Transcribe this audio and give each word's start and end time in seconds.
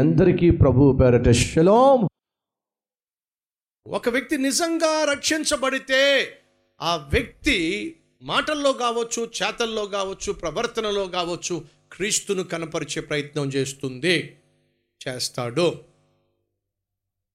అందరికీ 0.00 0.50
ప్రభు 0.50 0.92
పేరట 0.92 1.28
శలోం 1.30 2.08
ఒక 3.86 4.08
వ్యక్తి 4.08 4.36
నిజంగా 4.36 5.04
రక్షించబడితే 5.04 6.32
ఆ 6.80 6.96
వ్యక్తి 6.96 7.56
మాటల్లో 8.22 8.72
కావచ్చు 8.72 9.30
చేతల్లో 9.42 9.86
కావచ్చు 9.86 10.32
ప్రవర్తనలో 10.32 11.06
కావచ్చు 11.06 11.64
క్రీస్తును 11.92 12.44
కనపరిచే 12.44 13.00
ప్రయత్నం 13.02 13.48
చేస్తుంది 13.48 14.38
చేస్తాడు. 15.08 15.84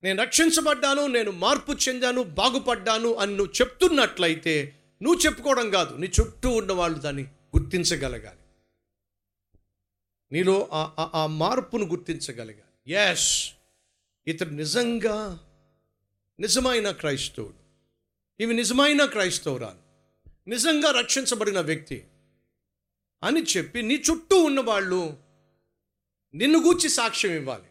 నేను 0.03 0.21
రక్షించబడ్డాను 0.21 1.07
నేను 1.07 1.31
మార్పు 1.31 1.73
చెందాను 1.73 2.23
బాగుపడ్డాను 2.23 3.13
అని 3.13 3.35
నువ్వు 3.35 3.53
చెప్తున్నట్లయితే 3.61 4.73
నువ్వు 5.01 5.21
చెప్పుకోవడం 5.21 5.69
కాదు 5.69 5.97
నీ 5.97 6.07
చుట్టూ 6.07 6.49
ఉన్న 6.49 6.71
వాళ్ళు 6.71 6.99
దాన్ని 6.99 7.23
గుర్తించగలగాలి. 7.23 8.44
నీలో 10.31 10.69
ఆ- 10.71 10.93
ఆ- 10.99 11.11
ఆ 11.15 11.25
మార్పును 11.25 11.85
గుర్తించగలగాలి 11.85 12.93
ఎస్ 12.93 13.51
ఇతడు 14.27 14.49
నిజంగా 14.49 15.39
నిజమైన 16.39 16.91
క్రైస్తవుడు. 16.91 17.65
ఇవి 18.39 18.53
నిజమైన 18.53 19.05
క్రైస్తవురాలు. 19.05 19.85
నిజంగా 20.49 20.91
రక్షించబడిన 20.91 21.59
వ్యక్తి 21.59 22.07
అని 23.23 23.43
చెప్పి 23.57 23.81
నీ 23.81 24.03
చుట్టూ 24.11 24.43
ఉన్నవాళ్ళు 24.43 25.17
నిన్ను 26.35 26.59
గూర్చి 26.59 26.89
సాక్ష్యం 26.89 27.31
ఇవ్వాలి. 27.31 27.63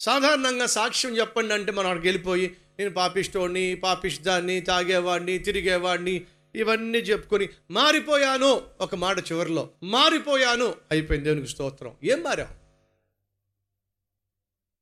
సాధారణంగా 0.00 0.66
సాక్ష్యం 0.66 1.16
చెప్పండి 1.16 1.54
అంటే 1.54 1.72
మనం 1.72 1.86
అక్కడికి 1.86 2.08
వెళ్ళిపోయి 2.08 2.56
నేను 2.78 2.90
పాపిస్తోడిని 2.90 3.74
పాపిస్తాన్ని 3.74 4.60
తాగేవాడిని 4.60 5.38
తిరిగేవాడిని 5.38 6.26
ఇవన్నీ 6.54 6.98
చెప్పుకొని 6.98 7.48
మారిపోయాను 7.70 8.70
ఒక 8.80 8.94
మాట 8.94 9.18
చివరిలో. 9.18 9.70
మారిపోయాను 9.82 10.74
అయిపోయింది 10.90 11.24
దేవునికి 11.24 11.50
స్తోత్రం. 11.50 11.96
ఏం 12.04 12.22
మారావు? 12.22 12.64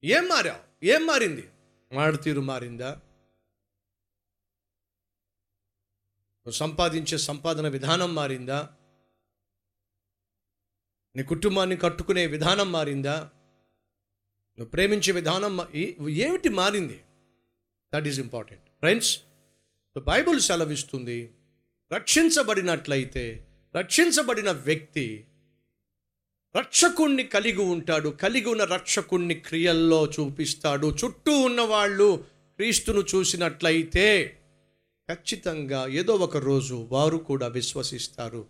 ఏం 0.07 0.29
మారావు? 0.29 0.85
ఏం 0.85 1.07
మారింది? 1.07 1.51
మాట 1.93 2.23
తీరు 2.23 2.41
మారిందా? 2.41 2.89
నువ్వు 6.47 6.53
సంపాదించే 6.53 7.19
సంపాదన 7.19 7.69
విధానం 7.69 8.15
మారిందా? 8.15 8.71
నీ 11.17 11.23
కుటుంబాన్ని 11.23 11.77
కట్టుకునే 11.77 12.27
విధానం 12.27 12.73
మారిందా? 12.73 13.21
నువ్వు 14.59 14.71
ప్రేమించే 14.71 15.13
విధానం 15.13 15.69
ఏమిటి 16.09 16.49
మారింది? 16.49 17.05
That 17.95 18.07
is 18.07 18.21
important 18.21 18.65
friends 18.65 19.21
Bible 19.99 20.41
సెలవిస్తుంది. 20.41 21.35
రక్షించబడినట్లయితే 21.93 23.47
రక్షించబడిన 23.77 24.51
వ్యక్తి 24.51 25.25
రక్షకుణ్ణి 26.57 27.25
కలిగి 27.25 27.63
ఉంటాడు 27.63 28.09
కలిగి 28.09 28.49
ఉన్న 28.49 28.65
రక్షకుణ్ణి 28.65 29.35
క్రియల్లో 29.35 30.07
చూపిస్తాడు. 30.07 30.97
చుట్టూ 31.05 31.33
ఉన్నవాళ్ళు 31.33 32.25
క్రీస్తును 32.57 33.05
చూసినట్లయితే 33.15 34.39
ఖచ్చితంగా 35.11 35.87
ఏదో 35.87 36.15
ఒక 36.15 36.37
రోజు 36.37 36.89
వారు 36.91 37.17
కూడా 37.17 37.47
విశ్వసిస్తారు. 37.47 38.47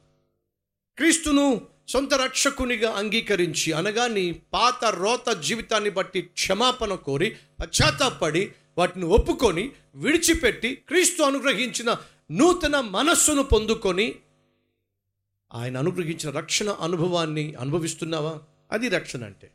క్రీస్తును 0.99 1.67
సొంత 1.89 2.15
రక్షకునిగా 2.15 2.91
అంగీకరించి 2.91 3.73
అనగా 3.73 4.07
నీ 4.07 4.33
పాత 4.53 4.85
రోత 4.85 5.31
జీవితాన్ని 5.31 5.91
బట్టి 5.91 6.23
క్షమాపణ 6.23 6.95
కోరి 6.95 7.37
పశ్చాత్తాపడి 7.61 8.53
వాటిని 8.79 9.05
ఒప్పుకొని 9.05 9.71
విడిచిపెట్టి 9.95 10.75
క్రీస్తు 10.75 11.23
అనుగ్రహించిన 11.23 11.97
నూతన 12.33 12.81
మనస్సును 12.81 13.43
పొందుకొని 13.43 14.15
ఆయన 15.55 15.77
అనుగ్రహించిన 15.77 16.31
రక్షణ 16.31 16.71
అనుభవాన్ని 16.71 17.55
అనుభవిస్తున్నావా? 17.55 18.39
అది 18.73 18.89
రక్షణ 18.89 19.25
అంటే. 19.25 19.51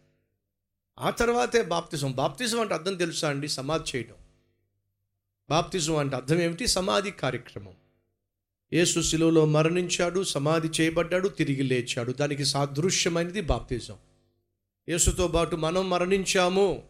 ఆ 1.00 1.10
తర్వాతే 1.10 1.62
బాప్తిజం 1.62 2.12
బాప్తిజం 2.12 2.62
అంటే 2.62 2.74
అర్థం 2.74 2.96
తెలుసా 2.96 3.30
అండి? 3.30 3.48
సమాధి 3.48 3.98
చేయడం 3.98 4.16
బాప్తిజం 5.50 5.98
అంటే 5.98 6.16
అర్థం 6.16 6.42
ఏమిటి? 6.42 6.68
సమాధి 6.68 7.12
కార్యక్రమం. 7.12 7.74
యేసు 8.74 9.02
శిలువలో 9.02 9.46
మరణించాడు 9.46 10.24
సమాధి 10.24 10.68
చేయబడ్డాడు 10.82 11.28
తిరిగి 11.28 11.64
లేచాడు. 11.64 12.12
దానికి 12.12 12.46
సాదృశ్యమైనది 12.46 13.42
బాప్తిజం 13.42 13.96
యేసుతో 14.90 15.28
పాటు 15.28 15.56
మనం 15.56 15.90
మరణించాము. 15.90 16.84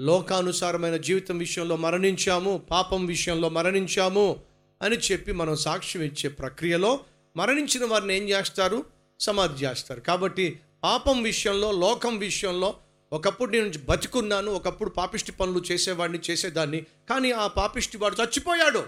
లోకానుసారమైన 0.00 0.96
జీవితం 0.96 1.38
విషయంలో 1.38 1.76
మరణించాము. 1.76 2.58
పాపం 2.70 3.06
విషయంలో 3.06 3.48
మరణించాము. 3.48 4.47
అని 4.82 4.96
చెప్పి 4.96 5.32
మనం 5.32 5.56
సాక్ష్యం 5.56 6.02
ఇచ్చే 6.02 6.28
ప్రక్రియలో 6.28 7.04
మరణించిన 7.36 7.84
వారిని 7.84 8.16
ఏం 8.16 8.28
చేస్తారు? 8.28 8.84
సమాధి 9.20 9.64
చేస్తారు. 9.64 10.00
కాబట్టి 10.00 10.60
పాపం 10.82 11.22
విషయంలో 11.22 11.72
లోకం 11.72 12.18
విషయంలో 12.18 12.76
ఒకప్పుడు 13.12 13.50
నేను 13.50 13.72
బతికున్నాను 13.84 14.52
ఒకప్పుడు 14.52 14.90
పాపిష్టి 14.90 15.32
పనులు 15.32 15.64
చేసేవాడిని 15.72 16.18
చేసేదాన్ని 16.30 16.80
కానీ 17.10 17.30
ఆ 17.30 17.46
పాపిష్టి 17.46 17.96
వాడు 17.96 18.16
చచ్చిపోయాడు. 18.22 18.78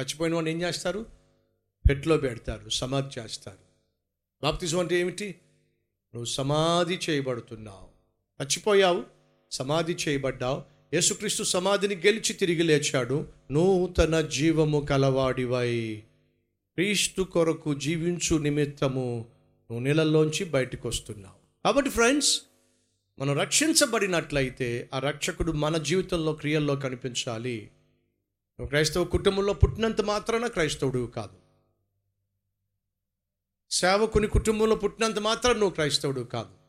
చచ్చిపోయిన 0.00 0.34
వాడిని 0.34 0.50
ఏం 0.50 0.62
చేస్తారు? 0.62 1.06
పెట్లో 1.88 2.16
పెడతారు 2.16 2.68
సమాధి 2.68 3.20
చేస్తారు. 3.20 3.72
బాప్తిజం 4.42 4.78
అంటే 4.78 5.00
ఏమిటి? 5.00 5.34
నువ్వు 6.14 6.24
సమాధి 6.24 7.00
చేయబడుతున్నావు. 7.10 7.88
చచ్చిపోయావు 8.42 9.04
సమాధి 9.50 9.96
చేయబడ్డావు 10.08 10.62
యేసుక్రీస్తు 10.94 11.42
సమాధిని 11.42 11.94
గెలిచి 11.94 12.32
తిరిగి 12.32 12.62
లేచాడు. 12.62 13.26
నూతన 13.50 14.20
జీవము 14.20 14.80
కలవాడివై. 14.80 16.02
క్రీస్తు 16.74 17.22
కొరకు 17.22 17.74
జీవించు 17.74 18.36
నిమిత్తము 18.36 19.26
నువ్వు 19.70 19.84
నీళ్ళల్లోంచి 19.84 20.44
బయటకు 20.44 20.88
వస్తున్నావు 20.88 21.64
కాబట్టి 21.64 21.90
ఫ్రెండ్స్ 21.90 22.42
మనం 23.18 23.38
రక్షించబడినట్లయితే 23.38 24.90
ఆ 24.94 24.98
రక్షకుడు 24.98 25.52
మన 25.52 25.76
జీవితంలో 25.76 26.32
క్రియల్లో 26.32 26.76
కనిపించాలి. 26.76 27.56
నువ్వు 28.60 28.66
క్రైస్తవ 28.66 29.04
కుటుంబంలో 29.04 29.52
పుట్టినంత 29.52 30.00
మాత్రాన 30.00 30.46
క్రైస్తవుడు 30.46 31.06
కాదు. 31.16 31.36
సేవకుని 33.70 34.26
కుటుంబంలో 34.26 34.76
పుట్టినంత 34.76 35.18
మాత్రం 35.18 35.52
నువ్వు 35.52 35.70
క్రైస్తవుడు 35.70 36.20
కాదు. 36.20 36.61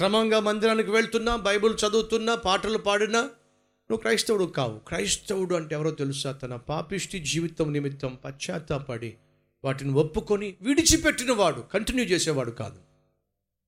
క్రమంగా 0.00 0.40
మందిరానికి 0.40 0.90
వెళ్తున్నా 0.90 1.36
బైబిల్ 1.36 1.74
చదువుతున్నా 1.74 2.34
పాటలు 2.34 2.78
పాడినా 2.78 3.20
నువ్వు 3.20 3.96
క్రైస్తవుడు 3.96 4.44
కావు. 4.44 4.78
క్రైస్తవుడు 4.78 5.54
అంటే 5.54 5.74
ఎవరో 5.74 5.90
తెలుసా? 5.90 6.32
తన 6.32 6.56
పాపిష్టి 6.56 7.18
జీవితం 7.18 7.72
నిమిత్తం 7.72 8.18
పశ్చాత్తాపడి 8.24 9.18
వాటిని 9.64 9.92
ఒప్పుకొని 9.92 10.56
విడిచిపెట్టిన 10.60 11.32
వాడు 11.32 11.60
కంటిన్యూ 11.60 12.04
చేసేవాడు 12.04 12.50
కాదు. 12.50 12.82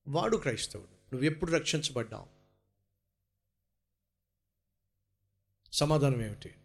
వాడు 0.07 0.37
క్రైస్తవుడు. 0.37 0.87
నువ్వు 0.87 1.25
ఎప్పుడు 1.25 1.51
రక్షించబడ్డావు? 1.51 2.27
సమాధానం 5.73 6.21
ఏమిటి? 6.21 6.55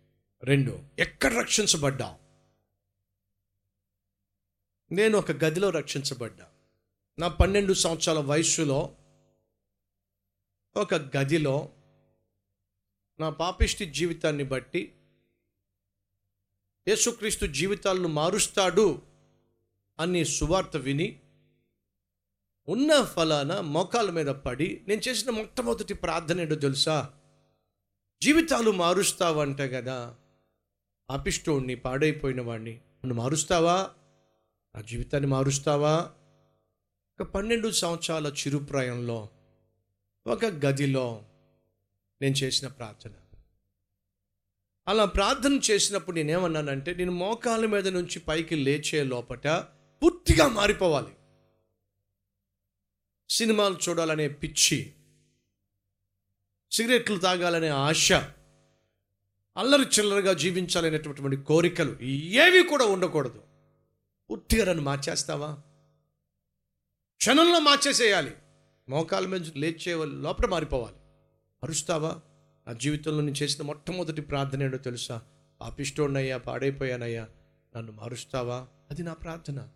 రెండు 0.44 0.78
ఎక్కడ 0.98 1.34
రక్షించబడ్డావు? 1.34 2.16
నేను 4.94 5.18
ఒక 5.18 5.32
గదిలో 5.32 5.70
రక్షించబడ్డా. 5.70 6.46
నా 7.18 7.28
పన్నెండు 7.28 7.72
సంవత్సరాల 7.72 8.18
వయస్సులో 8.18 8.94
ఒక 10.78 10.94
గదిలో 10.94 11.68
నా 13.20 13.30
పాపిష్టి 13.30 13.86
జీవితాన్ని 13.86 14.44
బట్టి 14.44 14.94
యేసుక్రీస్తు 16.88 17.46
జీవితాలను 17.46 18.08
మారుస్తాడు 18.08 19.02
అని 19.98 20.24
సువార్త 20.24 20.76
విని 20.76 21.20
ఉన్న 22.68 23.04
ఫలాన 23.04 23.60
మోకాల 23.60 24.10
మీద 24.10 24.26
పడి 24.26 24.84
నేను 24.88 25.00
చేసిన 25.00 25.30
మొట్టమొదటి 25.30 25.94
ప్రార్థన 25.94 26.40
ఏంటో 26.40 26.54
తెలుసా? 26.54 27.10
జీవితాలు 28.22 28.70
మారుస్తావంట 28.70 29.60
కదా. 29.60 30.16
పాపిష్టోడిని 31.10 31.74
పాడైపోయిన 31.74 32.40
వాడిని 32.40 32.72
నన్ను 32.72 33.14
మారుస్తావా? 33.14 33.90
నా 34.76 34.82
జీవితాన్ని 34.82 35.30
మారుస్తావా? 35.30 36.12
ఒక 37.20 37.26
పన్నెండు 37.26 37.70
సంవత్సరాల 37.70 38.26
చిరుప్రాయంలో 38.26 39.28
ఒక 40.28 40.44
గదిలో 40.44 41.24
నేను 42.22 42.34
చేసిన 42.34 42.68
ప్రార్థన. 42.68 43.10
అలా 44.88 45.04
ప్రార్థన 45.04 45.60
చేసినప్పుడు 45.70 46.16
నేనేమన్నానంటే 46.16 46.94
నేను 46.94 47.12
మోకాల 47.12 47.66
మీద 47.66 47.88
నుంచి 47.88 48.18
పైకి 48.18 48.56
లేచే 48.56 49.04
లోపట 49.04 49.48
పూర్తిగా 50.02 50.48
మారిపోవాలి. 50.48 51.14
సినిమాలు 53.28 53.78
చూడాలనే 53.88 54.28
పిచ్చి 54.28 54.92
సిగరెట్లు 56.70 57.18
తాగాలనే 57.18 57.68
ఆశ 57.68 58.12
అల్లరి 59.56 59.82
చిల్లరగా 59.82 60.32
జీవించాలనేటటువంటి 60.32 61.36
కోరికలు 61.36 61.98
ఏవి 62.02 62.62
కూడా 62.62 62.84
ఉండకూడదు. 62.84 63.42
పూర్తిగా 64.30 64.64
నన్ను 64.64 64.82
మార్చేస్తావా? 64.82 65.58
క్షణంలో 67.16 67.60
మార్చేసేయాలి. 67.60 68.34
మోకాల 68.88 69.26
మీద 69.26 69.42
లేచే 69.56 70.04
లోపల 70.04 70.46
మారిపోవాలి. 70.46 70.96
అరుస్తావా? 71.62 72.20
నా 72.66 72.72
జీవితంలో 72.72 73.20
నేను 73.20 73.36
చేసిన 73.42 73.64
మొట్టమొదటి 73.64 74.20
ప్రార్థన 74.20 74.62
ఏంటో 74.62 74.78
తెలుసా? 74.78 75.22
పాపిష్టోడినయ్యా 75.60 76.38
పాడైపోయానయ్యా 76.38 77.28
నన్ను 77.76 77.92
మారుస్తావా? 77.92 78.68
అది 78.90 79.02
నా 79.02 79.14
ప్రార్థన. 79.14 79.68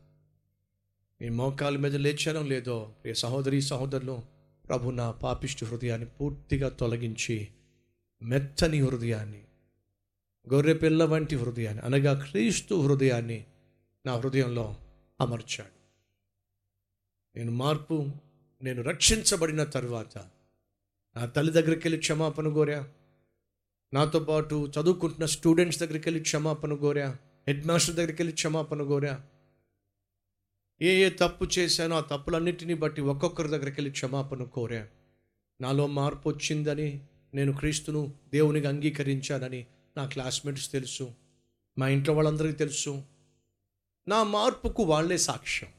నేను 1.21 1.35
మోకాల 1.35 1.77
మీద 1.77 1.97
లేచానో 1.97 2.43
లేదో 2.43 2.95
ప్రియ 3.03 3.15
సహోదరి 3.15 3.63
సహోదరులు 3.63 4.23
ప్రభు 4.69 4.91
నా 4.91 5.11
పాపిష్టి 5.11 5.65
హృదయాన్ని 5.65 6.07
పూర్తిగా 6.07 6.69
తొలగించి 6.69 7.49
మెత్తని 8.23 8.81
హృదయాన్ని 8.81 9.43
గొర్రె 10.55 10.75
పిల్ల 10.75 11.05
వంటి 11.05 11.37
హృదయాన్ని 11.37 11.85
అనగా 11.85 12.23
క్రీస్తు 12.31 12.75
హృదయాన్ని 12.75 13.45
నా 14.07 14.15
హృదయంలో 14.15 14.77
అమర్చాడు. 15.21 15.83
నేను 17.39 17.53
మార్పు 17.53 18.07
నేను 18.63 18.83
రక్షించబడిన 18.83 19.65
తర్వాత 19.65 20.19
నా 21.17 21.27
తల్లి 21.27 21.53
దగ్గరికి 21.53 21.89
వెళ్ళి 21.89 21.99
క్షమాపణ 21.99 22.49
కోరా. 22.49 22.89
నాతో 23.95 24.21
పాటు 24.21 24.73
చదువుకుంటున్న 24.81 25.27
స్టూడెంట్స్ 25.27 25.81
దగ్గరికి 25.81 26.09
వెళ్ళి 26.09 26.23
క్షమాపణ 26.23 26.75
కోరా. 26.75 27.17
హెడ్ 27.47 27.67
మాస్టర్ 27.67 27.95
దగ్గరికి 27.95 28.23
వెళ్ళి 28.23 28.35
క్షమాపణ 28.35 28.83
కోరా. 28.83 29.23
ఏ 30.83 31.07
ఏ 31.07 31.11
తప్పు 31.11 31.47
చేశానో 31.59 31.97
ఆ 31.97 32.01
తప్పులన్నిటిని 32.01 32.75
బట్టి 32.75 33.01
ఒక్కొక్కరి 33.01 33.49
దగ్గరికి 33.49 33.81
వెళ్ళి 33.81 33.91
క్షమాపణ 33.91 34.43
కోరా. 34.43 34.89
నాలో 35.61 35.87
మార్పు 35.87 36.29
వచ్చిందని 36.29 37.01
నేను 37.35 37.53
క్రీస్తును 37.53 38.15
దేవునికి 38.33 38.67
అంగీకరించానని 38.67 39.67
నా 39.97 40.07
క్లాస్మేట్స్ 40.07 40.73
తెలుసు. 40.73 41.13
మా 41.79 41.89
ఇంట్లో 41.89 42.15
వాళ్ళందరికీ 42.15 42.55
తెలుసు. 42.55 43.03
నా 44.09 44.23
మార్పుకు 44.23 44.83
వాళ్ళే 44.83 45.19
సాక్ష్యం. 45.19 45.71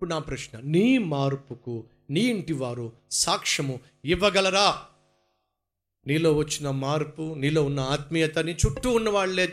ఇప్పుడు 0.00 0.14
నా 0.14 0.18
ప్రశ్న 0.18 0.60
నీ 0.64 0.98
మార్పుకు 0.98 1.84
నీ 2.10 2.20
ఇంటి 2.20 2.52
వారు 2.52 2.92
సాక్ష్యము 3.10 3.80
ఇవ్వగలరా? 4.04 4.78
నీలో 6.06 6.32
వచ్చిన 6.32 6.70
మార్పు 6.70 7.34
నీలో 7.34 7.64
ఉన్న 7.64 7.80
ఆత్మీయతని 7.80 8.54
చుట్టూ 8.54 8.90
ఉన్న 8.90 9.08
వాళ్ళే 9.08 9.46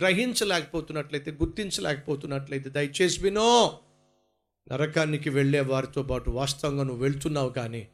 గ్రహించలేకపోతున్నట్లయితే 0.00 1.30
గుర్తించలేకపోతున్నట్లయితే 1.30 2.70
దయచేసి 2.70 3.22
వినో. 3.22 3.80
నరకానికి 4.72 5.30
వెళ్ళే 5.30 5.60
వారితో 5.60 6.02
పాటు 6.02 6.30
వాస్తవంగా 6.30 6.82
నువ్వు 6.82 7.02
వెళ్తున్నావు 7.02 7.50
కానీ 7.50 7.88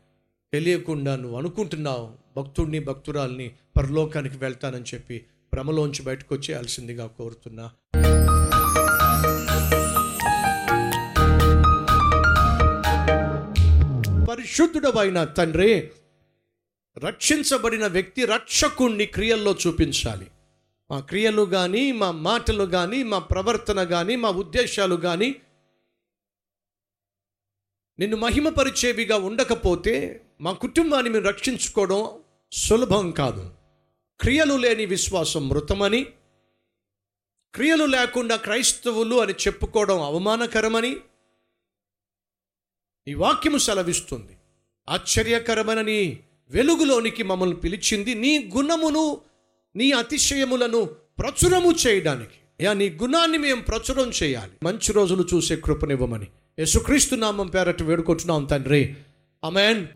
తెలియకుండా 0.53 1.17
నువ్వు 1.17 1.39
అనుకుంటున్నావు 1.39 2.09
భక్తుడిని 2.37 2.79
భక్తురాల్ని 2.79 3.51
పరలోకానికి 3.77 4.39
వెళ్తానని 4.39 4.85
చెప్పి 4.95 5.27
భ్రమలోంచి 5.53 6.03
బయటకు 6.03 6.35
వచ్చేయాల్సిందిగా 6.35 7.07
కోరుతున్నా. 7.07 7.71
పరిశుద్ధుడమైన 14.51 15.25
తండ్రి 15.25 15.91
రక్షించబడిన 16.99 17.87
వ్యక్తి 17.87 18.25
రక్షకుణ్ణి 18.25 19.07
క్రియల్లో 19.07 19.57
చూపించాలి. 19.67 20.27
మా 20.91 21.01
క్రియలు 21.01 21.43
కానీ 21.43 21.93
మా 21.93 22.11
మాటలు 22.11 22.65
కానీ 22.65 23.03
మా 23.03 23.19
ప్రవర్తన 23.19 23.85
కానీ 23.85 24.17
మా 24.17 24.31
ఉద్దేశాలు 24.31 24.97
కానీ 24.97 25.29
నిన్ను 27.99 28.17
మహిమపరిచేవిగా 28.17 29.17
ఉండకపోతే 29.19 29.95
మా 30.41 30.53
కుటుంబాన్ని 30.53 31.11
మేము 31.11 31.27
రక్షించుకోవడం 31.27 32.21
సులభం 32.53 33.11
కాదు. 33.11 33.55
క్రియలు 34.21 34.55
లేని 34.55 34.87
విశ్వాసం 34.87 35.49
మృతమని 35.49 36.03
క్రియలు 37.55 37.85
లేకుండా 37.85 38.37
క్రైస్తవులు 38.37 39.17
అని 39.17 39.33
చెప్పుకోవడం 39.33 40.03
అవమానకరమని 40.03 40.97
ఈ 43.09 43.15
వాక్యము 43.15 43.59
సెలవిస్తుంది. 43.59 44.37
ఆశ్చర్యకరమైన 44.91 45.81
నీ 45.81 46.19
వెలుగులోనికి 46.51 47.23
మమ్మల్ని 47.23 47.57
పిలిచింది. 47.57 48.15
నీ 48.15 48.51
గుణమును 48.57 49.21
నీ 49.77 49.93
అతిశయములను 49.93 50.85
ప్రచురము 51.19 51.73
చేయడానికి. 51.87 52.65
యా 52.65 52.73
నీ 52.73 52.89
గుణాన్ని 52.89 53.39
మేము 53.39 53.63
ప్రచురం 53.63 54.11
చేయాలి. 54.23 54.51
మంచి 54.63 54.93
రోజులు 54.93 55.25
చూసే 55.35 55.57
కృపనివ్వమని. 55.57 56.27
యేసుక్రీస్తు 56.59 57.15
నామం 57.15 57.47
పేరటి 57.47 57.85
వేడుకుంటున్నాం 57.85 58.45
తండ్రి. 58.45 58.95
అమెన్ 59.45 59.87